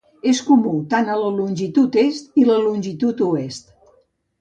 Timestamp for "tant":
0.93-1.11